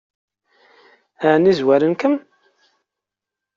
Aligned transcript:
Ɛni 1.31 1.51
zwaren-kem? 1.59 2.15